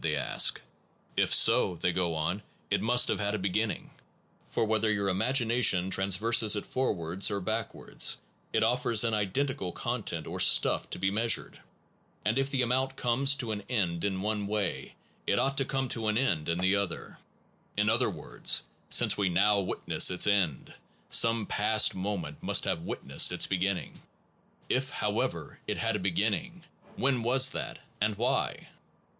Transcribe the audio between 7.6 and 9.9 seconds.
wards, it offers an identical